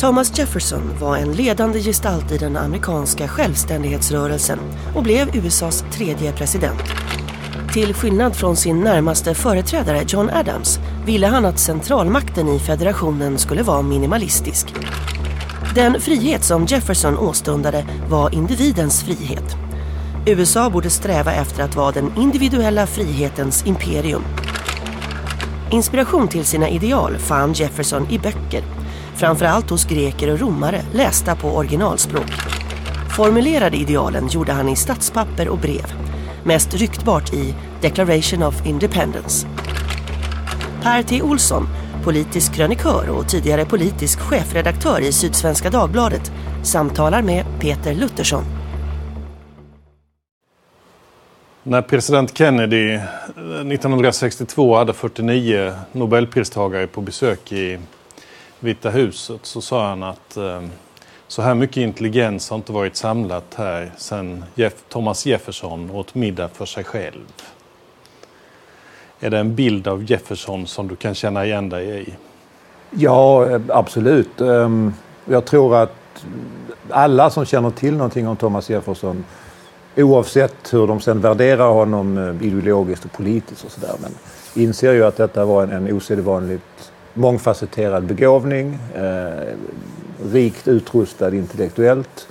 [0.00, 4.58] Thomas Jefferson var en ledande gestalt i den amerikanska självständighetsrörelsen
[4.96, 6.80] och blev USAs tredje president.
[7.72, 13.62] Till skillnad från sin närmaste företrädare John Adams ville han att centralmakten i federationen skulle
[13.62, 14.74] vara minimalistisk.
[15.74, 19.56] Den frihet som Jefferson åstundade var individens frihet.
[20.26, 24.22] USA borde sträva efter att vara den individuella frihetens imperium.
[25.70, 28.79] Inspiration till sina ideal fann Jefferson i böcker
[29.20, 32.32] framförallt hos greker och romare lästa på originalspråk.
[33.16, 35.92] Formulerade idealen gjorde han i statspapper och brev,
[36.44, 39.46] mest ryktbart i Declaration of Independence.
[40.82, 41.66] Per T Olsson,
[42.04, 48.44] politisk krönikör och tidigare politisk chefredaktör i Sydsvenska Dagbladet, samtalar med Peter Luttersson.
[51.62, 53.02] När president Kennedy eh,
[53.36, 57.78] 1962 hade 49 nobelpristagare på besök i
[58.62, 60.70] Vita huset så sa han att ehm,
[61.28, 66.48] så här mycket intelligens har inte varit samlat här sedan Jeff Thomas Jefferson åt middag
[66.48, 67.26] för sig själv.
[69.20, 72.14] Är det en bild av Jefferson som du kan känna igen dig i?
[72.90, 74.40] Ja, eh, absolut.
[74.40, 74.94] Ehm,
[75.24, 76.24] jag tror att
[76.90, 79.24] alla som känner till någonting om Thomas Jefferson
[79.96, 84.12] oavsett hur de sen värderar honom eh, ideologiskt och politiskt och sådär men
[84.64, 89.54] inser ju att detta var en, en osedvanligt mångfacetterad begåvning, eh,
[90.32, 92.28] rikt utrustad intellektuellt,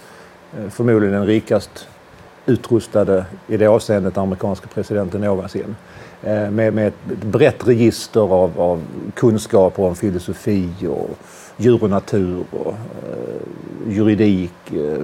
[0.57, 1.87] eh, förmodligen den rikast
[2.45, 5.75] utrustade i det avseendet amerikanska presidenten någonsin.
[6.23, 8.81] Eh, med, med ett brett register av, av
[9.13, 11.09] kunskaper om filosofi och
[11.57, 15.03] djur och natur och eh, juridik, eh,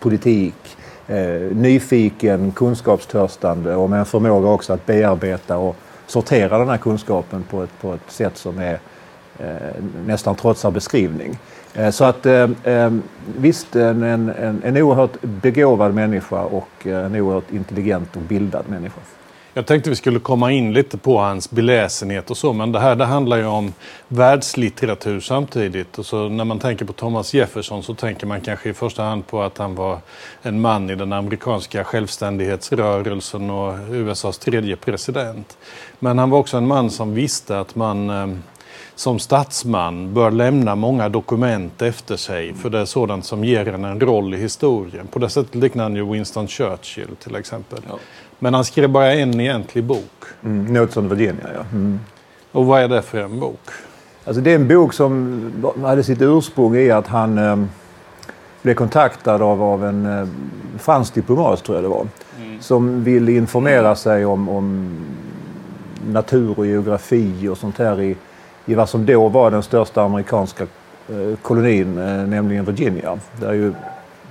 [0.00, 0.76] politik,
[1.06, 5.76] eh, nyfiken, kunskapstörstande och med en förmåga också att bearbeta och
[6.06, 8.93] sortera den här kunskapen på ett, på ett sätt som är Eh,
[9.38, 11.38] Eh, nästan trotsar beskrivning.
[11.74, 12.48] Eh, så att eh,
[13.36, 19.00] visst, en, en, en oerhört begåvad människa och en oerhört intelligent och bildad människa.
[19.56, 22.96] Jag tänkte vi skulle komma in lite på hans beläsenhet och så, men det här
[22.96, 23.72] det handlar ju om
[24.08, 25.98] världslitteratur samtidigt.
[25.98, 29.26] Och så när man tänker på Thomas Jefferson så tänker man kanske i första hand
[29.26, 29.98] på att han var
[30.42, 35.58] en man i den amerikanska självständighetsrörelsen och USAs tredje president.
[35.98, 38.10] Men han var också en man som visste att man
[38.94, 43.84] som statsman bör lämna många dokument efter sig för det är sådant som ger en
[43.84, 45.06] en roll i historien.
[45.06, 47.78] På det sättet liknar han ju Winston Churchill till exempel.
[47.88, 47.98] Ja.
[48.38, 50.24] Men han skrev bara en egentlig bok.
[50.44, 51.60] Mm, Notes on Virginia, ja.
[51.72, 52.00] Mm.
[52.52, 53.60] Och vad är det för en bok?
[54.24, 57.64] Alltså det är en bok som hade sitt ursprung i att han eh,
[58.62, 60.28] blev kontaktad av, av en eh,
[60.78, 62.06] fransk diplomat, tror jag det var.
[62.40, 62.60] Mm.
[62.60, 64.90] Som ville informera sig om, om
[66.08, 68.16] natur och geografi och sånt här i
[68.66, 70.64] i vad som då var den största amerikanska
[71.08, 73.18] eh, kolonin, eh, nämligen Virginia.
[73.40, 73.74] Där ju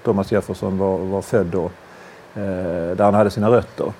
[0.04, 1.66] Thomas Jefferson var, var född då,
[2.36, 3.94] eh, där han hade sina rötter.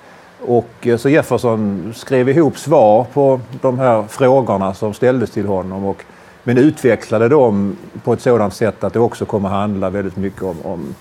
[0.46, 6.04] Och så Jefferson skrev ihop svar på de här frågorna som ställdes till honom och,
[6.42, 10.56] men utvecklade dem på ett sådant sätt att det också kommer handla väldigt mycket om,
[10.62, 10.94] om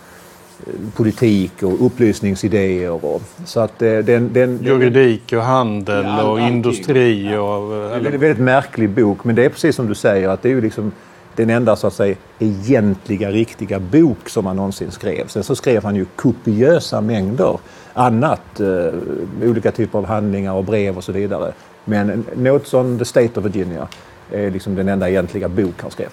[0.95, 3.05] politik och upplysningsidéer.
[3.05, 7.37] Och, så att den, den, Juridik och handel ja, och industri.
[7.37, 8.01] Och, eller...
[8.01, 10.49] Det är en väldigt märklig bok men det är precis som du säger att det
[10.49, 10.91] är ju liksom
[11.35, 15.27] den enda så att säga egentliga riktiga bok som han någonsin skrev.
[15.27, 17.59] Sen så skrev han ju kopiösa mängder
[17.93, 21.53] annat, eh, olika typer av handlingar och brev och så vidare.
[21.85, 23.87] Men Notes on the State of Virginia
[24.31, 26.09] är liksom den enda egentliga bok han skrev.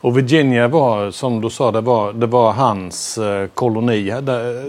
[0.00, 4.10] Och Virginia var, som du sa, det var, det var hans eh, koloni.
[4.20, 4.66] Där,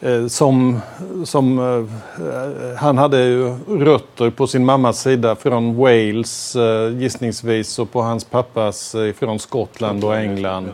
[0.00, 0.80] eh, eh, som,
[1.24, 7.92] som, eh, han hade ju rötter på sin mammas sida från Wales eh, gissningsvis och
[7.92, 10.70] på hans pappas eh, från Skottland och England.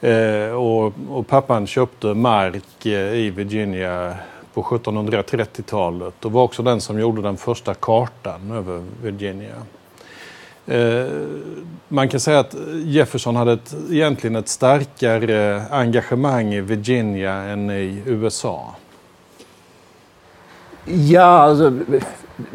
[0.00, 4.14] Eh, och, och, pappan köpte mark eh, i Virginia
[4.54, 9.54] på 1730-talet och var också den som gjorde den första kartan över Virginia.
[10.66, 11.06] Eh,
[11.88, 12.54] man kan säga att
[12.84, 18.74] Jefferson hade ett, egentligen ett starkare engagemang i Virginia än i USA.
[20.84, 21.78] Ja, alltså,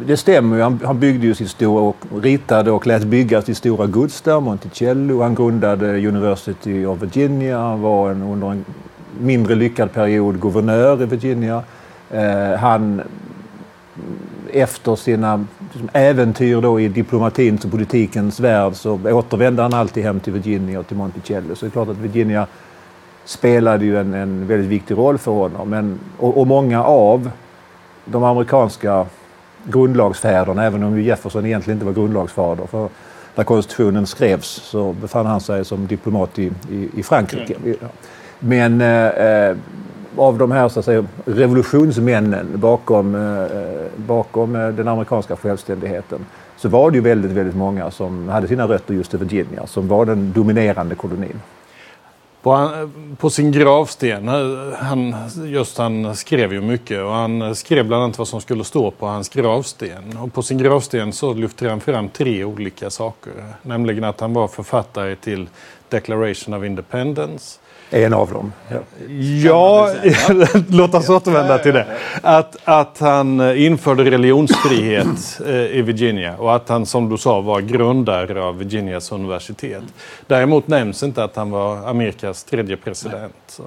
[0.05, 0.61] det stämmer ju.
[0.61, 4.39] Han, han byggde ju sitt stora och ritade och lät bygga sitt stora gods där,
[4.39, 5.21] Monticello.
[5.21, 7.59] Han grundade University of Virginia.
[7.59, 8.65] Han var en, under en
[9.19, 11.63] mindre lyckad period guvernör i Virginia.
[12.11, 13.01] Eh, han
[14.53, 15.45] efter sina
[15.93, 20.87] äventyr då i diplomatins och politikens värld så återvände han alltid hem till Virginia och
[20.87, 21.55] till Monticello.
[21.55, 22.47] Så det är klart att Virginia
[23.25, 25.69] spelade ju en, en väldigt viktig roll för honom.
[25.69, 27.31] Men, och, och många av
[28.05, 29.05] de amerikanska
[29.63, 32.65] grundlagsfäderna, även om Jefferson egentligen inte var grundlagsfader.
[32.65, 32.89] För
[33.35, 37.55] när konstitutionen skrevs så befann han sig som diplomat i, i, i Frankrike.
[37.63, 37.77] Mm.
[38.39, 39.57] Men eh,
[40.17, 43.47] av de här så att säga, revolutionsmännen bakom, eh,
[43.95, 46.25] bakom eh, den amerikanska självständigheten
[46.57, 49.87] så var det ju väldigt, väldigt många som hade sina rötter just i Virginia, som
[49.87, 51.41] var den dominerande kolonin.
[52.41, 55.15] På, eh, på, sin gravsten, eh, han,
[55.45, 59.05] just han skrev ju mycket och han skrev bland annat vad som skulle stå på
[59.05, 60.17] hans gravsten.
[60.17, 63.33] Och på sin gravsten så lyfter han fram tre olika saker.
[63.61, 65.49] Nämligen att han var författare till
[65.89, 68.53] Declaration of Independence, en av dem.
[68.69, 68.79] Ja,
[69.43, 69.93] ja
[70.69, 71.85] låt oss återvända till det.
[72.21, 77.41] Att, att han eh, införde religionsfrihet eh, i Virginia och att han som du sa
[77.41, 79.83] var grundare av Virginias universitet.
[80.27, 83.35] Däremot nämns inte att han var Amerikas tredje president.
[83.47, 83.63] Så.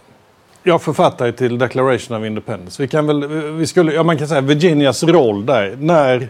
[0.62, 2.82] Jag författare till Declaration of Independence.
[2.82, 5.76] Vi kan väl, vi skulle, ja, man kan säga Virginias roll där.
[5.80, 6.28] När,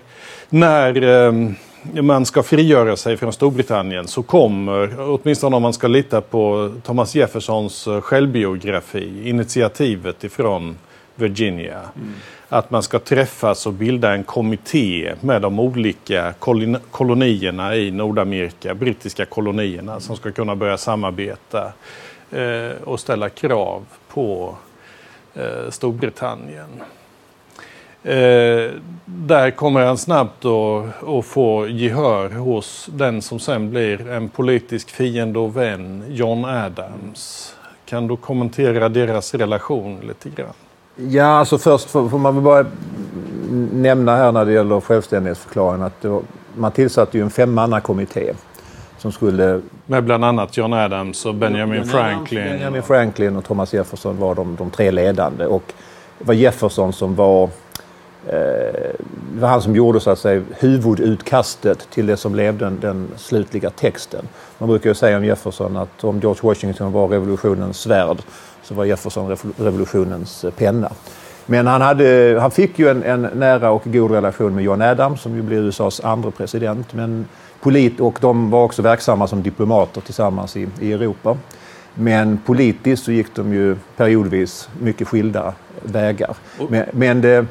[0.48, 6.20] när um, man ska frigöra sig från Storbritannien så kommer, åtminstone om man ska lita
[6.20, 10.78] på Thomas Jeffersons eh, självbiografi, initiativet ifrån
[11.14, 11.80] Virginia.
[11.96, 12.14] Mm.
[12.48, 16.34] Att man ska träffas och bilda en kommitté med de olika
[16.90, 21.72] kolonierna i Nordamerika, brittiska kolonierna, som ska kunna börja samarbeta
[22.30, 24.56] eh, och ställa krav på
[25.34, 26.82] eh, Storbritannien.
[28.02, 28.70] Eh,
[29.04, 35.38] där kommer han snabbt att få gehör hos den som sen blir en politisk fiende
[35.38, 37.54] och vän, John Adams.
[37.84, 40.52] Kan du kommentera deras relation lite grann?
[40.96, 42.66] Ja, alltså först får, får man väl bara
[43.72, 46.22] nämna här när det gäller självständighetsförklaringen att var,
[46.54, 48.32] man tillsatte ju en femmannakommitté
[48.98, 49.60] som skulle...
[49.86, 52.44] Med bland annat John Adams och Benjamin Franklin.
[52.44, 55.72] Benjamin Franklin och Thomas Jefferson var de, de tre ledande och
[56.18, 57.50] det var Jefferson som var
[58.26, 63.08] det var han som gjorde så att säga, huvudutkastet till det som blev den, den
[63.16, 64.28] slutliga texten.
[64.58, 68.18] Man brukar ju säga om Jefferson att om George Washington var revolutionens svärd
[68.62, 70.92] så var Jefferson revolutionens penna.
[71.46, 75.20] Men han, hade, han fick ju en, en, nära och god relation med John Adams
[75.20, 76.94] som ju blev USAs andra president.
[76.94, 77.26] Men
[77.60, 81.36] polit, och de var också verksamma som diplomater tillsammans i, i Europa.
[81.94, 86.36] Men politiskt så gick de ju periodvis mycket skilda vägar.
[86.68, 87.46] Men, men det,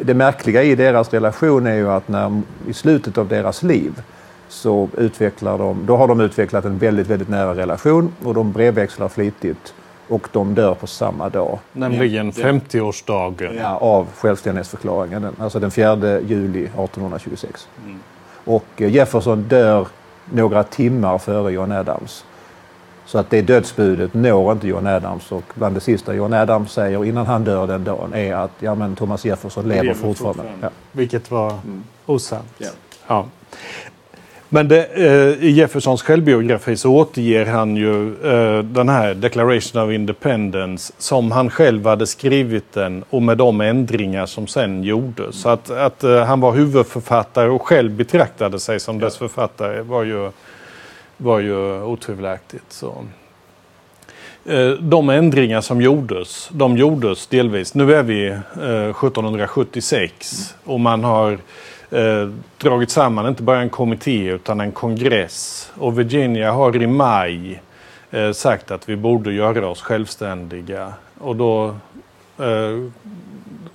[0.00, 4.02] det märkliga i deras relation är ju att när, i slutet av deras liv
[4.48, 9.08] så utvecklar de, då har de utvecklat en väldigt, väldigt nära relation och de brevväxlar
[9.08, 9.74] flitigt
[10.08, 11.58] och de dör på samma dag.
[11.72, 13.58] Nämligen 50-årsdagen?
[13.60, 17.68] Ja, av självständighetsförklaringen, alltså den 4 juli 1826.
[17.84, 17.98] Mm.
[18.44, 19.86] Och eh, Jefferson dör
[20.30, 22.24] några timmar före John Adams.
[23.06, 27.04] Så att det dödsbudet når inte John Adams och bland det sista John Adams säger
[27.04, 30.42] innan han dör den dagen är att ja, men Thomas Jefferson lever, lever fortfarande.
[30.42, 30.66] fortfarande.
[30.66, 30.70] Ja.
[30.92, 31.84] Vilket var mm.
[32.06, 32.44] osant.
[32.58, 32.74] Yeah.
[33.06, 33.26] Ja.
[34.54, 39.92] Men det, eh, i Jeffersons självbiografi så återger han ju eh, den här Declaration of
[39.92, 45.40] Independence som han själv hade skrivit den och med de ändringar som sen gjordes.
[45.40, 50.02] Så att, att eh, han var huvudförfattare och själv betraktade sig som dess författare var
[50.02, 50.30] ju
[51.22, 52.72] var ju otvivelaktigt.
[52.72, 53.04] Så.
[54.44, 57.74] Eh, de ändringar som gjordes, de gjordes delvis.
[57.74, 61.38] Nu är vi eh, 1776 och man har
[61.90, 65.70] eh, dragit samman inte bara en kommitté utan en kongress.
[65.74, 67.62] Och Virginia har i maj
[68.10, 70.92] eh, sagt att vi borde göra oss självständiga.
[71.18, 71.76] Och då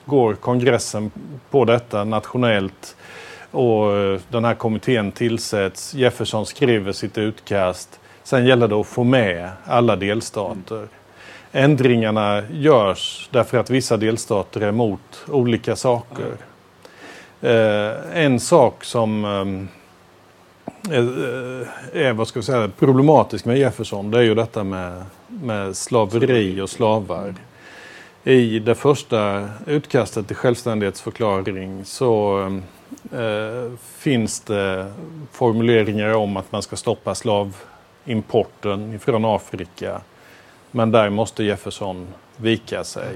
[0.06, 1.12] går kongressen
[1.50, 2.96] på detta nationellt
[3.52, 5.94] och eh, den här kommittén tillsätts.
[5.94, 8.00] Jefferson skriver sitt utkast.
[8.24, 10.76] Sen gäller det att få med alla delstater.
[10.76, 10.88] Mm.
[11.52, 16.26] Ändringarna görs därför att vissa delstater är emot olika saker.
[16.26, 16.38] Mm.
[17.42, 21.00] Eh, en sak som eh,
[21.94, 25.76] är eh, vad ska jag säga, problematisk med Jefferson det är ju detta med, med
[25.76, 27.36] slaveri och slavar.
[28.24, 32.58] I det första utkastet till självständighetsförklaring så eh,
[33.12, 34.94] eh, finns det
[35.32, 40.02] formuleringar om att man ska stoppa slavimporten från Afrika.
[40.72, 43.16] Men där måste Jefferson vika sig.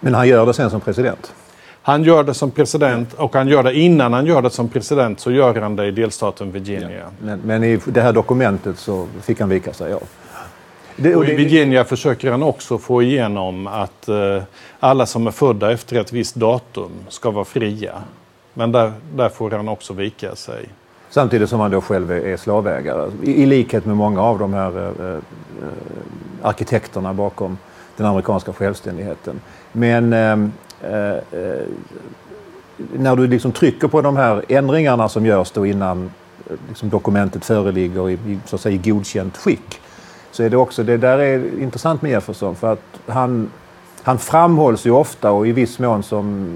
[0.00, 1.34] Men han gör det sen som president?
[1.82, 5.20] Han gör det som president och han gör det innan han gör det som president
[5.20, 6.98] så gör han det i delstaten Virginia.
[6.98, 7.10] Ja.
[7.18, 9.98] Men, men, i det här dokumentet så fick han vika sig, ja.
[10.96, 14.42] Det, och I Virginia försöker han också få igenom att eh,
[14.80, 18.02] alla som är födda efter ett visst datum ska vara fria.
[18.54, 20.68] Men där, där får han också vika sig.
[21.10, 23.10] Samtidigt som han då själv är slavägare.
[23.22, 25.18] I, i likhet med många av de här eh, eh
[26.42, 27.58] arkitekterna bakom
[27.96, 29.40] den amerikanska självständigheten.
[29.72, 30.32] Men eh,
[30.92, 31.66] eh, eh,
[32.92, 36.10] när du liksom trycker på de här ändringarna som görs då innan
[36.50, 39.80] eh, liksom dokumentet föreligger i, i, så att säga, godkänt skick
[40.32, 43.50] så är det också, det där är intressant med Jefferson för att han,
[44.02, 46.48] han framhålls ju ofta och i viss mån som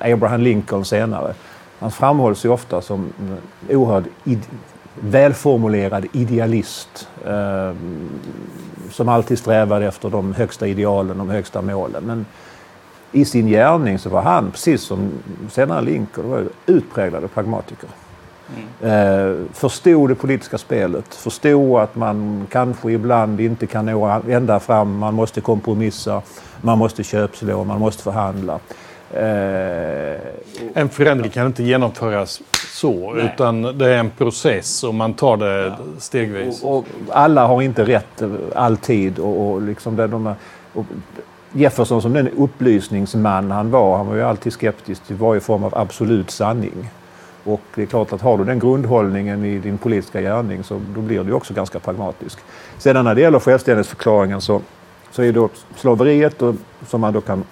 [0.00, 1.34] Abraham Lincoln senare.
[1.78, 4.40] Han framhålls ju ofta som en oerhört id,
[5.00, 7.72] välformulerad idealist eh,
[8.90, 12.04] som alltid strävade efter de högsta idealen, de högsta målen.
[12.04, 12.26] Men
[13.12, 15.10] i sin gärning så var han, precis som
[15.50, 17.88] senare Lincoln, var utpräglade pragmatiker.
[18.48, 18.92] Mm.
[18.92, 24.98] Eh, förstod det politiska spelet, förstod att man kanske ibland inte kan nå ända fram,
[24.98, 26.22] man måste kompromissa,
[26.60, 28.58] man måste köpslå, man måste förhandla.
[29.12, 30.20] Eh,
[30.74, 33.30] en förändring kan inte genomföras så, Nej.
[33.34, 35.76] utan det är en process och man tar det ja.
[35.98, 36.62] stegvis.
[36.62, 38.22] Och, och, alla har inte rätt
[38.54, 39.18] alltid.
[39.18, 40.34] Och, och liksom det, de,
[40.72, 40.84] och
[41.52, 45.78] Jefferson som den upplysningsman han var, han var ju alltid skeptisk till varje form av
[45.78, 46.90] absolut sanning.
[47.44, 51.00] Och det är klart att har du den grundhållningen i din politiska gärning så då
[51.00, 52.38] blir du också ganska pragmatisk.
[52.78, 54.60] Sedan när det gäller självständighetsförklaringen så,
[55.10, 56.54] så är då slaveriet och,
[56.86, 57.44] som man då kan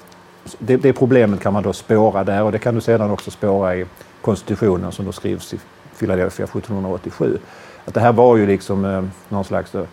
[0.59, 3.77] det, det problemet kan man då spåra där och det kan du sedan också spåra
[3.77, 3.87] i
[4.21, 5.61] konstitutionen som då skrivs i
[5.99, 7.39] Philadelphia 1787.
[7.85, 9.85] Att det här var ju liksom eh, någon slags eh,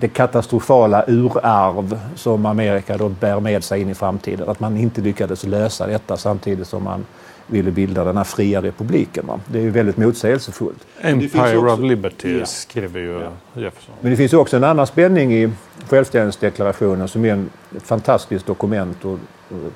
[0.00, 4.48] det katastrofala urarv som Amerika då bär med sig in i framtiden.
[4.48, 7.06] Att man inte lyckades lösa detta samtidigt som man
[7.50, 9.26] ville bilda den här fria republiken.
[9.26, 9.40] Va?
[9.46, 10.86] Det är ju väldigt motsägelsefullt.
[11.00, 12.46] Empire också, of Liberty ja.
[12.46, 13.60] skriver ju ja.
[13.60, 13.94] Jefferson.
[14.00, 15.50] Men det finns också en annan spänning i
[15.88, 17.44] självständighetsdeklarationen som är
[17.76, 19.18] ett fantastiskt dokument och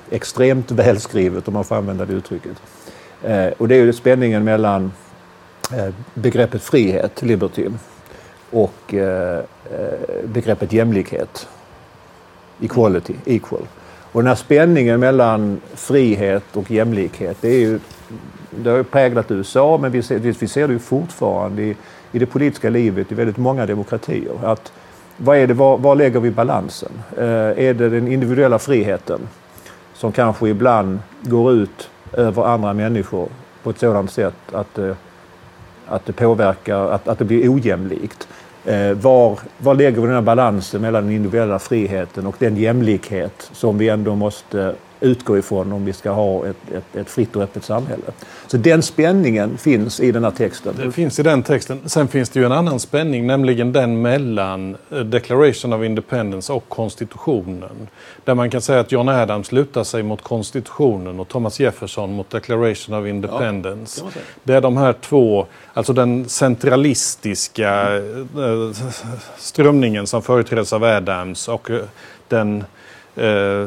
[0.09, 2.57] extremt välskrivet om man får använda det uttrycket.
[3.23, 4.91] Eh, och det är ju spänningen mellan
[5.73, 7.69] eh, begreppet frihet, liberty,
[8.51, 9.39] och eh,
[9.71, 11.47] eh, begreppet jämlikhet.
[12.61, 13.67] Equality, equal.
[14.15, 17.79] Och den här spänningen mellan frihet och jämlikhet, det, är ju,
[18.49, 21.75] det har ju präglat USA men vi ser, vi ser det ju fortfarande i,
[22.11, 24.33] i det politiska livet i väldigt många demokratier.
[24.43, 24.71] Att,
[25.17, 26.91] vad är det, var, var lägger vi balansen?
[27.17, 27.25] Eh,
[27.65, 29.19] är det den individuella friheten
[29.93, 33.29] som kanske ibland går ut över andra människor
[33.63, 34.95] på ett sådant sätt att, eh,
[35.87, 38.27] att det påverkar, att, att det blir ojämlikt?
[38.65, 43.49] Eh, var, var lägger vi den här balansen mellan den individuella friheten och den jämlikhet
[43.53, 44.75] som vi ändå måste
[45.05, 48.03] utgå ifrån om vi ska ha ett, ett, ett, fritt och öppet samhälle.
[48.47, 50.75] Så den spänningen finns i den här texten.
[50.77, 51.81] Det finns i den texten.
[51.85, 56.69] Sen finns det ju en annan spänning, nämligen den mellan eh, Declaration of Independence och
[56.69, 57.87] konstitutionen.
[58.23, 62.29] Där man kan säga att John Adams lutar sig mot konstitutionen och Thomas Jefferson mot
[62.29, 64.01] Declaration of Independence.
[64.03, 68.73] Ja, det, det, är de här två, alltså den centralistiska mm.
[69.37, 71.69] strömningen som företräds av Adams och
[72.27, 72.65] den eh,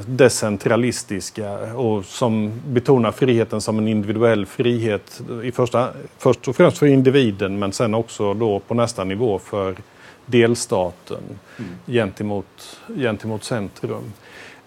[0.06, 5.20] decentralistiska och som betonar friheten som en individuell frihet.
[5.44, 5.88] I första,
[6.18, 9.74] först och främst för individen men sen också då på nästa nivå för
[10.26, 11.22] delstaten
[11.58, 11.70] mm.
[11.86, 14.12] gentemot, gentemot centrum.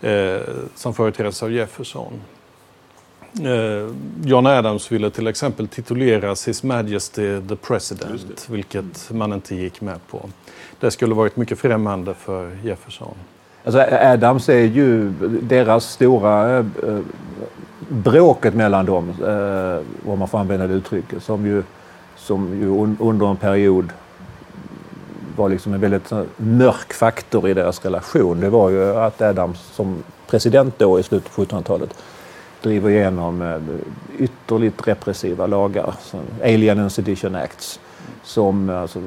[0.02, 0.42] Eh,
[0.76, 2.22] som företräds av Jefferson.
[3.42, 9.82] Eh, John Adams ville till exempel tituleras His Majesty the President, vilket man inte gick
[9.82, 10.30] med på.
[10.80, 13.16] Det skulle varit mycket främmande för Jefferson.
[13.64, 15.10] Alltså Adams är ju
[15.42, 16.66] deras stora äh,
[17.90, 21.64] bråket mellan dem, äh, om man får använda det uttrycket, som ju,
[22.16, 23.90] som ju un, under en period
[25.36, 28.40] var liksom en väldigt mörk faktor i deras relation.
[28.40, 31.94] Det var ju att Adams som president då i slutet på 1700-talet
[32.62, 33.62] driver igenom
[34.18, 35.94] ytterligt repressiva lagar,
[36.44, 37.80] Alien and Sedition Acts,
[38.24, 39.02] som alltså,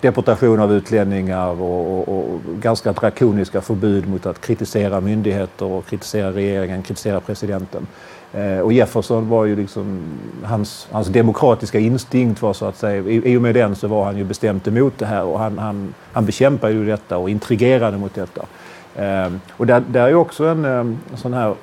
[0.00, 6.32] deportation av utlänningar och, och, och, ganska drakoniska förbud mot att kritisera myndigheter och kritisera
[6.32, 7.86] regeringen, kritisera presidenten.
[8.32, 10.02] Eh, och Jefferson var ju liksom,
[10.42, 14.04] hans, hans demokratiska instinkt var så att säga, i, i och med den så var
[14.04, 17.98] han ju bestämt emot det här och han, han, han bekämpade ju detta och intrigerade
[17.98, 18.46] mot detta.
[18.94, 21.54] Eh, och där, där är också en, eh, en sån här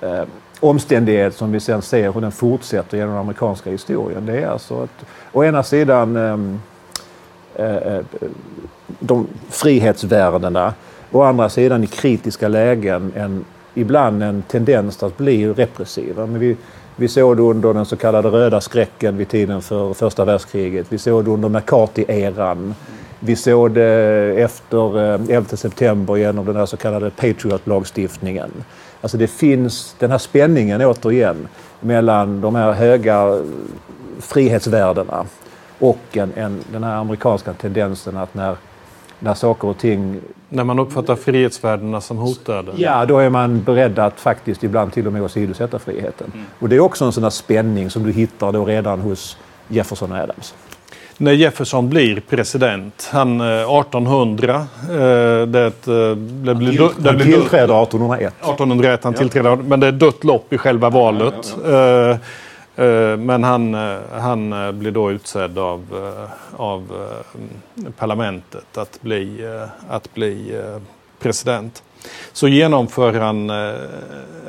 [0.00, 0.22] eh,
[0.60, 4.26] omständighet som vi sen ser hur den fortsätter genom den amerikanska historien.
[4.26, 6.36] Det är alltså att å ena sidan eh,
[7.56, 8.04] Eh, eh,
[9.00, 10.74] de frihetsvärdena.
[11.12, 16.26] Å andra sidan i kritiska lägen en, ibland en tendens att bli repressiva.
[16.26, 16.56] Men vi,
[17.00, 20.86] Vi såg det under den så kallade röda skräcken vid tiden för första världskriget.
[20.88, 22.74] Vi såg det under McCarthy-eran.
[23.20, 28.50] Vi såg det efter eh, 11 september genom den här så kallade Patriot-lagstiftningen.
[29.00, 31.48] Alltså det finns den här spänningen återigen
[31.80, 33.42] mellan de här höga
[34.18, 35.26] frihetsvärdena
[35.80, 38.56] och en, en, den här amerikanska tendensen att när,
[39.18, 40.20] när saker och ting...
[40.48, 42.72] När man uppfattar frihetsvärdena som hotade?
[42.76, 46.32] Ja, då är man beredd att faktiskt ibland till och med åsidosätta friheten.
[46.34, 46.46] Mm.
[46.58, 49.36] Och det är också en sån här spänning som du hittar då redan hos
[49.68, 50.54] Jefferson och Adams
[51.20, 53.08] när Jefferson blir president.
[53.12, 54.66] Han 1800.
[54.90, 58.34] Eh, eh, det, eh, det blir, han, det blir tillträder 1801.
[58.40, 59.18] 1801 han ja.
[59.18, 59.56] tillträder.
[59.56, 61.56] Men det är dött lopp i själva valet.
[61.64, 62.18] Ja, ja,
[62.76, 66.10] Eh, men han, eh, han eh, blir då utsedd av,
[66.56, 67.06] av
[67.96, 69.58] parlamentet att bli,
[69.88, 70.60] att bli
[71.18, 71.82] president
[72.32, 73.50] så genomför han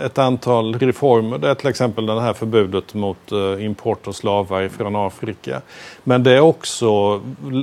[0.02, 1.38] ett antal reformer.
[1.38, 5.62] Det är till exempel det här förbudet mot import av slavar från Afrika.
[6.04, 7.22] Men det är också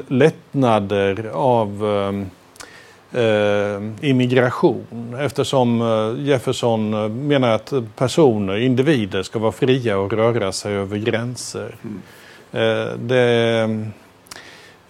[0.08, 1.84] lättnader av
[3.12, 5.82] eh, immigration eftersom
[6.18, 6.90] Jefferson
[7.28, 11.74] menar att personer, individer, ska vara fria och röra sig över gränser.
[11.82, 12.02] Mm.
[13.08, 13.90] Det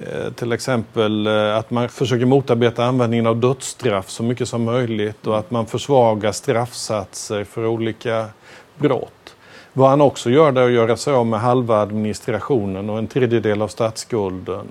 [0.00, 5.26] Eh, till exempel eh, att man försöker motarbeta användningen av dödsstraff så mycket som möjligt
[5.26, 8.26] och att man försvagar straffsatser för olika
[8.76, 9.34] brott.
[9.72, 13.06] Vad han också gör det är att göra sig av med halva administrationen och en
[13.06, 14.66] tredjedel av statsskulden.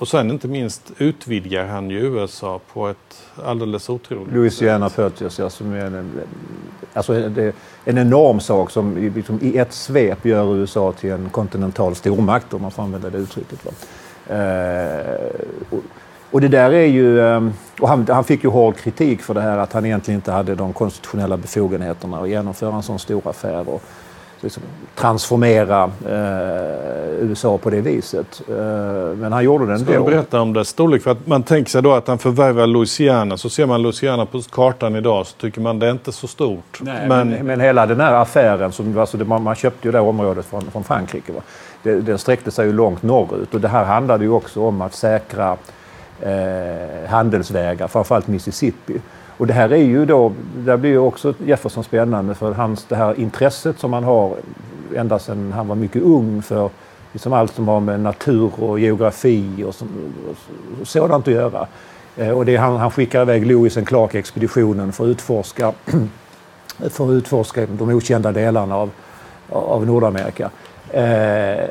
[0.00, 5.50] Och sen inte minst utvidgar han ju USA på ett alldeles otroligt Louisiana Purchase, ja,
[5.50, 6.20] som är en,
[6.92, 7.54] alltså det
[7.84, 12.62] en enorm sak som liksom i ett svep gör USA till en kontinental stormakt om
[12.62, 13.64] man får använda det uttrycket.
[13.64, 13.72] Va?
[14.34, 15.80] Eh,
[16.30, 17.20] och det där är ju...
[17.20, 20.32] Ehm, och han, han, fick ju hård kritik för det här att han egentligen inte
[20.32, 23.82] hade de konstitutionella befogenheterna att genomföra en sån stor affär och
[24.40, 24.62] liksom
[24.94, 28.42] transformera eh, USA på det viset.
[28.48, 28.54] Eh,
[29.16, 29.84] men han gjorde det ändå.
[29.84, 31.02] Ska du berätta om dess storlek?
[31.02, 33.36] För att man tänker sig då att han förvärvar Louisiana.
[33.36, 36.80] Så ser man Louisiana på kartan idag så tycker man det är inte så stort.
[36.80, 37.30] Nej, men...
[37.30, 40.46] Men, men hela den här affären, som, alltså det, man, man köpte ju det området
[40.46, 41.32] från, från Frankrike.
[41.32, 41.40] Va?
[41.82, 44.94] det, den sträckte sig ju långt norrut och det här handlade ju också om att
[44.94, 45.56] säkra
[46.20, 49.00] eh, handelsvägar, framförallt Mississippi.
[49.40, 52.96] Och det här är ju då, där blir ju också Jefferson spännande för hans, det
[52.96, 54.36] här intresset som han har
[54.96, 56.70] ända sedan han var mycket ung för
[57.12, 59.88] liksom allt som har med natur och geografi och, som,
[60.80, 61.66] och sådant att göra.
[62.16, 65.72] Eh, och det är han, han skickar iväg Lewis and Clark-expeditionen för att utforska,
[66.90, 68.90] för att utforska de okända delarna av,
[69.48, 70.50] av Nordamerika.
[70.90, 71.64] Eh,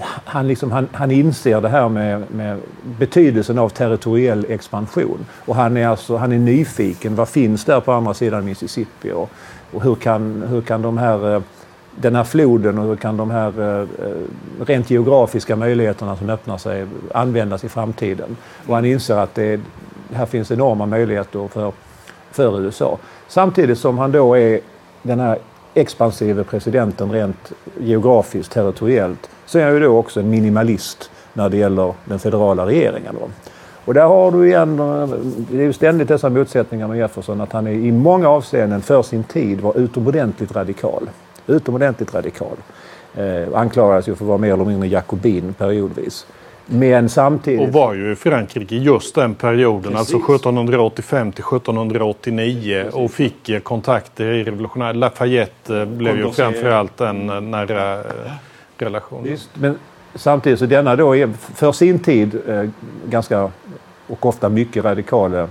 [0.00, 2.58] han, liksom, han, han inser det här med, med,
[2.98, 5.26] betydelsen av territoriell expansion.
[5.46, 7.14] Och han är, alltså, han är nyfiken.
[7.14, 9.12] Vad finns där på andra sidan Mississippi?
[9.12, 9.30] Och,
[9.72, 11.42] och hur, kan, hur kan de här, eh,
[11.96, 13.86] den här floden och hur kan de här eh,
[14.66, 18.36] rent geografiska möjligheterna som öppnar sig användas i framtiden?
[18.66, 19.60] Och han inser att det,
[20.12, 21.72] här finns enorma möjligheter för,
[22.30, 22.98] för USA.
[23.28, 24.60] Samtidigt som han då är
[25.02, 25.38] den här
[25.74, 31.56] expansive presidenten rent geografiskt, territoriellt, så är han ju då också en minimalist när det
[31.56, 33.16] gäller den federala regeringen.
[33.84, 35.08] Och där har du igen, eh,
[35.50, 39.02] det är ju ständigt dessa motsättningar med Jefferson, att han är i många avseenden för
[39.02, 41.10] sin tid var utomordentligt radikal.
[41.46, 42.56] Utomordentligt radikal.
[43.14, 46.26] Eh, anklagades ju för att vara mer eller mindre jakobin periodvis.
[46.66, 47.60] Men samtidigt...
[47.60, 50.30] Och var ju i Frankrike just den perioden, alltså Precis.
[50.30, 52.94] alltså 1785 till 1789 Precis.
[52.94, 54.92] och fick eh, kontakter i revolutionära...
[54.92, 58.02] Lafayette eh, blev ju framförallt en eh, nära
[58.78, 59.24] relation.
[59.24, 59.78] Visst, men
[60.14, 62.40] samtidigt så denna då är för sin tid
[63.08, 63.50] ganska
[64.06, 65.48] och ofta mycket radikala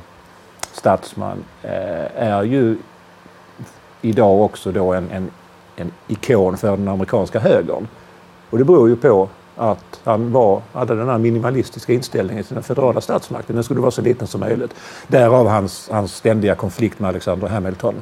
[0.71, 1.43] statsman
[2.15, 2.78] är ju
[4.02, 5.32] idag också då en, en,
[5.76, 7.88] en ikon för den amerikanska högern.
[8.49, 12.63] Och det beror ju på att han var, hade den här minimalistiska inställningen till den
[12.63, 13.56] federala statsmakten.
[13.56, 14.76] Den skulle vara så liten som möjligt.
[15.08, 17.96] Därav hans, hans ständiga konflikt med Alexander Hamilton,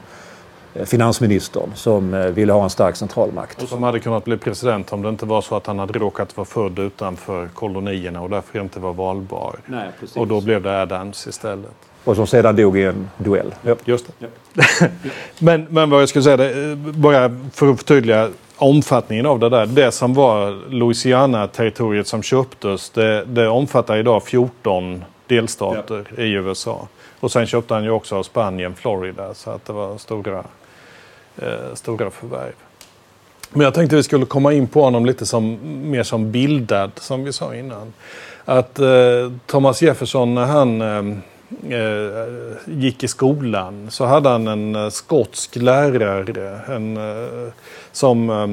[0.74, 3.64] eh, finansministern, som eh, ville ha en stark centralmakt.
[3.64, 6.38] Och som hade kunnat bli president om det inte var så att han hade råkat
[6.38, 9.60] vara född utanför kolonierna och därför inte var valbar.
[9.66, 11.72] Nej, och då blev det Adams istället.
[12.04, 13.56] Och som sedan dog i en duell.
[13.62, 13.76] Ja.
[13.86, 14.28] Just det.
[14.60, 14.88] Ja.
[15.40, 18.30] men, men vad jag skulle säga, det, eh, bara för att förtydliga
[18.62, 19.66] omfattningen av det där.
[19.66, 26.24] Det som var Louisiana-territoriet som köptes, det, det omfattar idag 14 delstater ja.
[26.24, 26.88] i USA.
[27.20, 30.44] Och sen köpte han ju också av Spanien, Florida, så att det var stora,
[31.38, 32.54] eh, stora förvärv.
[33.50, 35.58] Men jag tänkte vi skulle komma in på honom lite som,
[35.92, 37.94] mer som bildad, som vi sa innan.
[38.46, 38.88] Att eh,
[39.46, 41.18] Thomas Jefferson, när han, eh,
[42.66, 47.54] gick i skolan så hade han en eh, skotsk lärare en, eh,
[47.92, 48.48] som eh,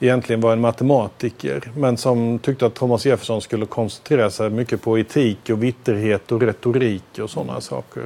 [0.00, 4.98] egentligen var en matematiker men som tyckte att Thomas Jefferson skulle koncentrera sig mycket på
[4.98, 8.02] etik och vitterhet och retorik och sådana saker.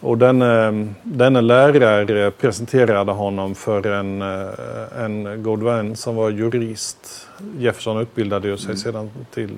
[0.00, 7.28] Och denne, denne lärare presenterade honom för en, eh, en god vän som var jurist.
[7.58, 8.76] Jefferson utbildade ju sig mm.
[8.76, 9.56] sedan till,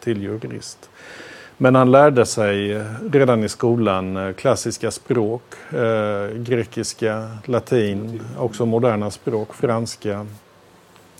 [0.00, 0.90] till jurist.
[1.56, 9.10] Men han lärde sig redan i skolan eh, klassiska språk, eh, grekiska, latin, också moderna
[9.10, 10.26] språk, franska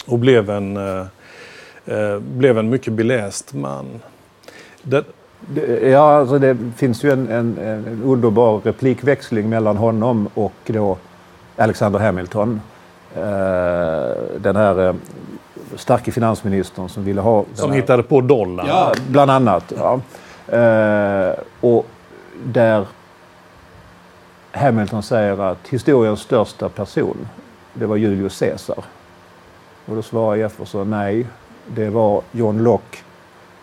[0.06, 4.00] och blev en, eh, blev en mycket beläst man.
[4.82, 5.04] Det,
[5.82, 10.96] Ja, alltså det finns ju en, en, en, underbar replikväxling mellan honom och då
[11.56, 12.60] Alexander Hamilton.
[13.16, 13.22] Eh,
[14.38, 14.94] den här
[15.76, 17.44] starke finansministern som ville ha...
[17.54, 18.66] Som hittade på dollarn?
[18.68, 19.72] Ja, bland annat.
[19.76, 20.00] Ja.
[20.48, 21.30] Eh,
[21.60, 21.86] och
[22.44, 22.86] där
[24.52, 27.28] Hamilton säger att historiens största person,
[27.74, 28.84] det var Julius Caesar.
[29.86, 31.26] Och då svarar Jefferson nej,
[31.66, 32.98] det var John Locke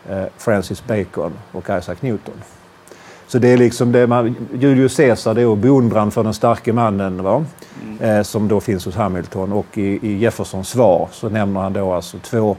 [0.10, 2.34] Eh, Francis Bacon och Isaac Newton.
[3.28, 7.24] Så det är liksom det man, Julius Caesar det är beundran för den starke mannen
[7.24, 7.46] va?
[7.84, 8.02] Mm.
[8.02, 11.94] Eh, som då finns hos Hamilton och i, i Jeffersons svar så nämner han då
[11.94, 12.58] alltså två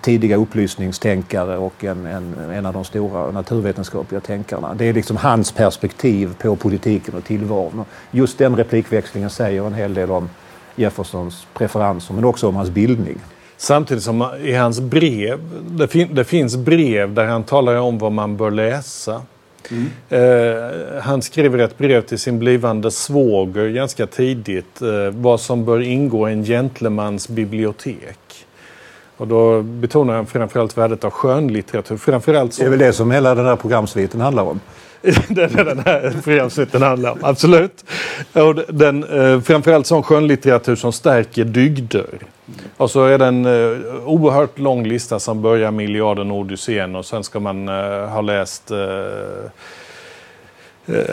[0.00, 4.74] tidiga upplysningstänkare och en, en, en av de stora naturvetenskapliga tänkarna.
[4.74, 7.84] Det är liksom hans perspektiv på politiken och tillvaron.
[8.10, 10.30] Just den replikväxlingen säger en hel del om
[10.76, 13.18] Jeffersons preferenser men också om hans bildning.
[13.56, 18.12] Samtidigt som i hans brev, det, fin det finns brev där han talar om vad
[18.12, 19.22] man bör läsa.
[19.70, 19.90] Mm.
[20.08, 25.80] Eh, han skriver ett brev till sin blivande svåger ganska tidigt eh, vad som bör
[25.80, 28.18] ingå i en gentlemans bibliotek.
[29.22, 31.96] Och då betonar han framförallt värdet av skönlitteratur.
[31.96, 32.62] Framförallt så...
[32.62, 34.60] Det är väl det som hela den här programsviten handlar om?
[35.28, 37.84] det är den här programsviten handlar om, absolut.
[38.32, 42.18] Och den, eh, framförallt sån skönlitteratur som stärker dygder.
[42.76, 46.96] Och så är det en uh, oerhört lång lista som börjar med Iliaden och Odysseen
[46.96, 48.78] och sen ska man uh, ha läst uh,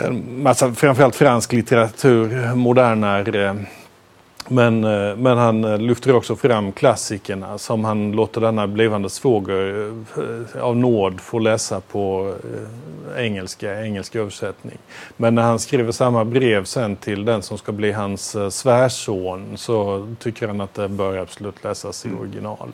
[0.06, 3.22] en massa, framförallt fransk litteratur, modernare
[4.50, 9.92] men, eh, men han eh, lyfter också fram klassikerna som han låter denna blivande svåger
[10.16, 12.34] eh, av nåd få läsa på
[13.16, 14.78] engelska, engelsk översättning.
[15.16, 20.08] Men när han skriver samma brev sen till den som ska bli hans svärson så
[20.18, 22.20] tycker han att det bör absolut läsas i mm.
[22.20, 22.68] original.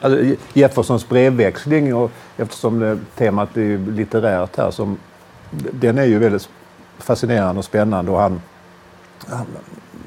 [0.00, 4.98] Alltså, Jeffersons brevväxling, och eftersom det, temat är litterärt här, som,
[5.50, 6.48] den är ju väldigt
[6.98, 8.10] fascinerande och spännande.
[8.10, 8.40] Och han,
[9.26, 9.46] han,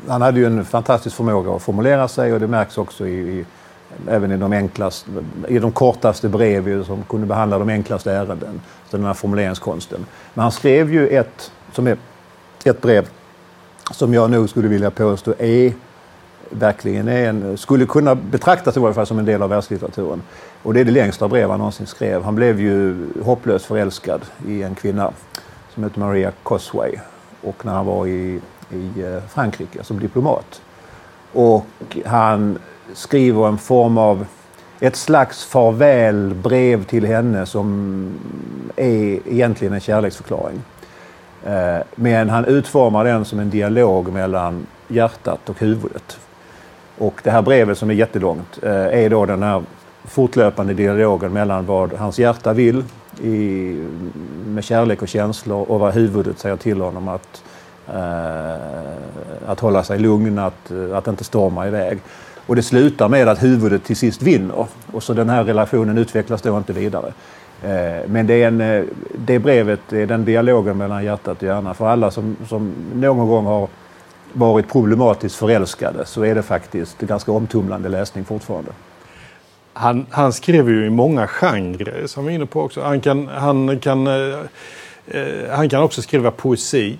[0.07, 3.45] han hade ju en fantastisk förmåga att formulera sig och det märks också i, i
[4.07, 5.09] även i de, enklaste,
[5.47, 8.61] i de kortaste brev som kunde behandla de enklaste ärenden.
[8.89, 10.05] Så den här formuleringskonsten.
[10.33, 11.97] Men han skrev ju ett, som är,
[12.63, 13.09] ett brev
[13.91, 15.73] som jag nog skulle vilja påstå är
[16.49, 20.21] verkligen är en, skulle kunna betraktas i varje fall som en del av världslitteraturen.
[20.63, 22.23] Och det är det längsta brev han någonsin skrev.
[22.23, 25.11] Han blev ju hopplöst förälskad i en kvinna
[25.73, 26.91] som heter Maria Cosway.
[27.41, 30.61] Och när han var i i eh, Frankrike som diplomat.
[31.33, 32.59] Och han
[32.93, 34.25] skriver en form av
[34.79, 38.09] ett slags farvälbrev till henne som
[38.75, 40.61] är egentligen en kärleksförklaring.
[41.45, 46.17] Eh, men han utformar den som en dialog mellan hjärtat och huvudet.
[46.97, 49.63] Och det här brevet som är jättelångt eh, är då den här
[50.03, 52.83] fortlöpande dialogen mellan vad hans hjärta vill
[53.21, 53.87] i,
[54.45, 57.52] med kärlek och känslor och vad huvudet säger till honom att Eh,
[57.87, 61.99] Eh, att hålla sig lugn, att, eh, att inte storma iväg.
[62.45, 64.67] Och det slutar med att huvudet till sist vinner.
[64.91, 67.13] Och så den här relationen utvecklas då inte vidare.
[67.63, 68.83] Eh, men det, är en, eh,
[69.17, 73.67] det brevet, den dialogen mellan hjärtat och hjärnan, för alla som, som någon gång har
[74.33, 78.71] varit problematiskt förälskade så är det faktiskt ganska omtumlande läsning fortfarande.
[79.73, 82.81] Han, han skrev ju i många genrer som vi är inne på också.
[82.81, 84.39] Han kan, han kan, eh,
[85.49, 86.97] han kan också skriva poesi.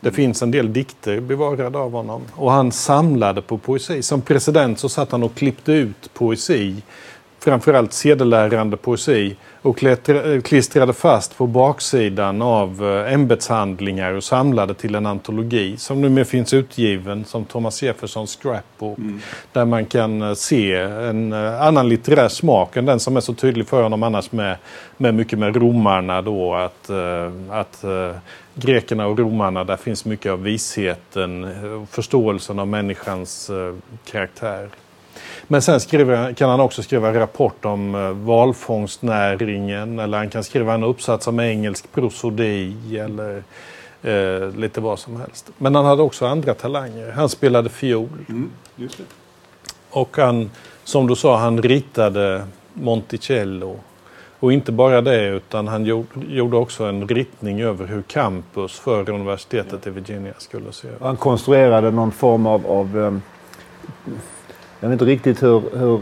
[0.00, 2.22] Det finns en del dikter bevarade av honom.
[2.34, 4.02] Och han samlade på poesi.
[4.02, 6.82] Som president så satt han och klippte ut poesi.
[7.40, 9.36] Framförallt sedelärande poesi.
[9.62, 9.84] Och
[10.44, 15.76] klistrade fast på baksidan av eh, ämbetshandlingar och samlade till en antologi.
[15.76, 18.98] Som numera finns utgiven som Thomas Jeffersons scrapbook.
[18.98, 19.20] Mm.
[19.52, 23.34] Där man kan eh, se en eh, annan litterär smak än den som är så
[23.34, 24.56] tydlig för honom annars med,
[24.96, 26.54] med mycket med romarna då.
[26.54, 26.90] Att,
[27.50, 27.84] att
[28.54, 31.54] grekerna och romarna, där finns mycket av visheten,
[31.90, 33.74] förståelsen av människans eh,
[34.04, 34.68] karaktär.
[35.48, 40.44] Men sen skriver, kan han också skriva en rapport om uh, valfångstnäringen eller han kan
[40.44, 43.42] skriva en uppsats om engelsk prosodi eller
[44.06, 45.50] uh, lite vad som helst.
[45.58, 47.12] Men han hade också andra talanger.
[47.12, 48.08] Han spelade fiol.
[48.28, 48.50] Mm,
[49.90, 50.50] och han,
[50.84, 53.76] som du sa, han ritade Monticello.
[54.40, 55.84] Och inte bara det, utan han
[56.28, 60.94] gjorde också en ritning över hur campus för universitetet i Virginia skulle se ut.
[61.00, 63.22] Han konstruerade någon form av, av um,
[64.80, 66.00] jag vet inte riktigt hur, hur,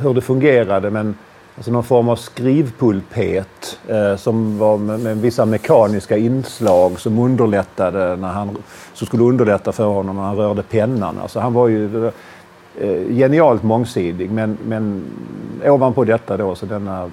[0.00, 1.14] hur det fungerade, men
[1.56, 8.16] alltså någon form av skrivpulpet eh, som var med, med, vissa mekaniska inslag som underlättade
[8.16, 8.56] när han,
[8.94, 11.18] som skulle underlätta för honom när han rörde pennan.
[11.22, 12.10] Alltså han var ju
[12.80, 15.04] Eh, genialt mångsidig men, men
[15.64, 17.10] ovanpå detta då så denna eh,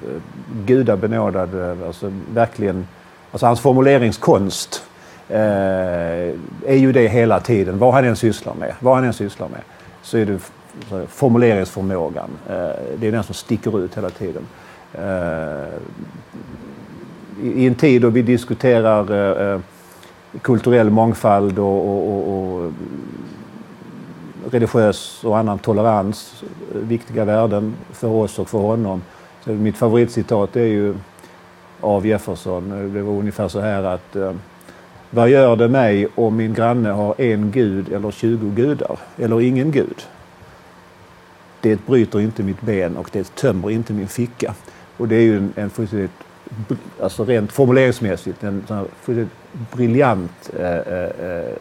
[0.65, 2.87] gudabenådade, alltså verkligen,
[3.31, 4.83] alltså hans formuleringskonst
[5.29, 5.37] eh,
[6.65, 8.73] är ju det hela tiden, vad han än sysslar med.
[8.79, 9.61] Vad han än sysslar med
[10.03, 10.39] så är det
[11.07, 12.29] formuleringsförmågan.
[12.49, 14.47] Eh, det är den som sticker ut hela tiden.
[14.93, 15.67] Eh,
[17.43, 19.59] I, en tid då vi diskuterar eh,
[20.41, 22.71] kulturell mångfald och, och, och, och
[24.51, 29.01] religiös och annan tolerans, viktiga värden för oss och för honom.
[29.43, 30.95] Så mitt favoritcitat är ju
[31.81, 32.93] av Jefferson.
[32.93, 34.33] Det var ungefär så här att eh,
[35.13, 39.71] vad gör det mig om min granne har en gud eller tjugo gudar eller ingen
[39.71, 40.01] gud?
[41.61, 44.53] Det bryter inte mitt ben och det tömmer inte min ficka.
[44.97, 46.11] Och det är ju en, en fullständigt
[47.01, 49.29] alltså rent formuleringsmässigt, en sån
[49.71, 51.53] briljant, eh, eh, eh,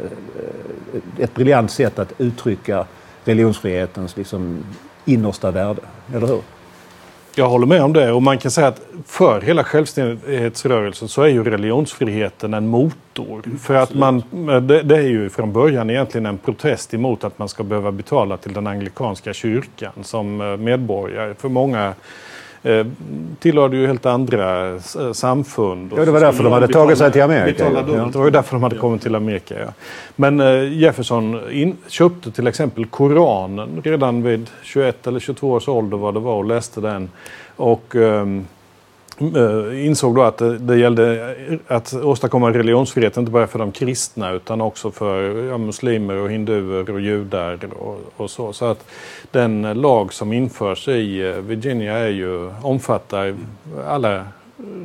[1.18, 2.86] ett briljant sätt att uttrycka
[3.24, 4.64] religionsfrihetens liksom,
[5.04, 5.80] innersta värde.
[6.14, 6.40] Eller hur?
[7.34, 11.28] Jag håller med om det och man kan säga att för hela självständighetsrörelsen så är
[11.28, 13.42] ju religionsfriheten en motor.
[13.46, 14.22] Mm, för att man,
[14.66, 18.36] det, det, är ju från början egentligen en protest emot att man ska behöva betala
[18.36, 21.34] till den anglikanska kyrkan som medborgare.
[21.34, 21.94] För många
[22.62, 22.87] eh,
[23.38, 25.92] tillhörde ju helt andra eh, samfund.
[25.96, 27.70] Ja, det var därför de hade betala, tagit sig till Amerika.
[27.75, 27.83] Ja.
[27.83, 29.55] Det var ju därför de hade kommit till Amerika.
[29.61, 29.72] Ja.
[30.16, 35.96] Men eh, Jefferson in, köpte till exempel Koranen redan vid 21 eller 22 års ålder
[35.96, 37.11] vad det var och läste den.
[37.57, 37.96] Och...
[37.96, 38.27] Eh, Eh,
[39.20, 44.61] Eh, insåg då att det, gällde att åstadkomma religionsfrihet inte bara för de kristna utan
[44.61, 48.53] också för ja, muslimer och hinduer och judar och, och, så.
[48.53, 48.85] Så att
[49.31, 53.35] den lag som införs i eh, Virginia är ju, omfattar
[53.87, 54.25] alla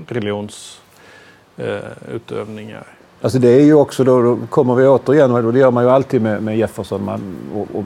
[0.08, 2.78] religionsutövningar.
[2.78, 2.84] Eh,
[3.22, 5.90] alltså det är ju också då, då kommer vi återigen, och det gör man ju
[5.90, 7.84] alltid med, med Jefferson, man, och, och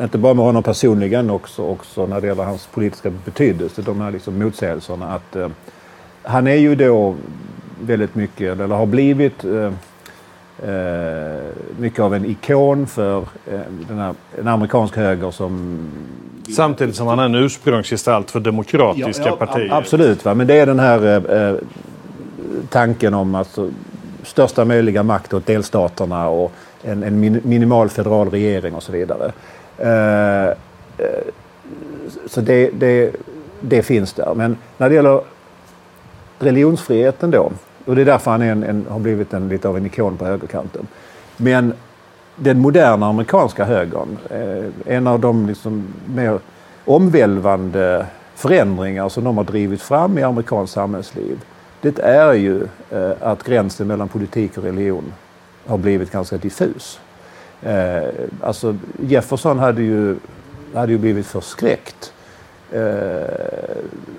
[0.00, 4.10] inte bara med honom personligen också, också när det gäller hans politiska betydelse, de här
[4.10, 5.14] liksom motsägelserna.
[5.14, 5.48] Att, eh,
[6.22, 7.14] han är ju då
[7.80, 9.72] väldigt mycket, eller har blivit eh,
[10.68, 11.38] eh
[11.78, 15.78] mycket av en ikon för eh, den här, en amerikansk höger som...
[16.56, 19.72] Samtidigt som han är en ursprungsgestalt för demokratiska ja, ja, partier.
[19.72, 20.34] Absolut, va?
[20.34, 21.56] men det är den här eh, eh,
[22.70, 23.70] tanken om alltså,
[24.22, 29.32] största möjliga makt åt delstaterna och en, en minimal federal regering och så vidare.
[29.78, 30.54] Eh, eh,
[32.26, 33.12] så det, det,
[33.60, 34.34] det, finns där.
[34.34, 35.20] Men när det gäller
[36.38, 37.52] religionsfriheten då,
[37.84, 40.24] och det är därför han en, en, har blivit en, lite av en ikon på
[40.24, 40.86] högerkanten.
[41.36, 41.72] Men
[42.36, 46.38] den moderna amerikanska högern, eh, en av de liksom mer
[46.84, 51.38] omvälvande förändringar som de har drivit fram i amerikanskt samhällsliv,
[51.80, 52.66] det är ju
[53.20, 55.12] att gränsen mellan politik och religion
[55.66, 57.00] har blivit ganska diffus.
[57.62, 58.08] Eh,
[58.42, 60.16] alltså Jefferson hade ju,
[60.74, 62.12] hade ju blivit förskräckt
[62.72, 62.82] eh,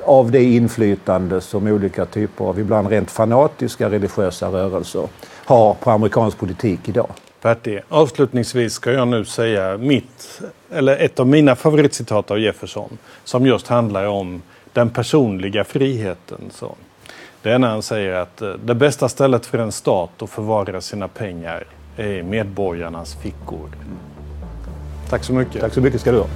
[0.05, 5.07] av det inflytande som olika typer av ibland rent fanatiska religiösa rörelser
[5.45, 7.09] har på amerikansk politik idag.
[7.41, 13.45] Bertil, avslutningsvis ska jag nu säga mitt, eller ett av mina favoritcitat av Jefferson som
[13.45, 14.41] just handlar om
[14.73, 16.39] den personliga friheten.
[16.51, 16.75] Så.
[17.41, 20.81] Det är när han säger att eh, det bästa stället för en stat att förvara
[20.81, 21.63] sina pengar
[21.99, 23.69] är medborgarnas fickor.
[25.09, 25.61] Tack så mycket.
[25.61, 26.27] Tack så mycket ska du ha.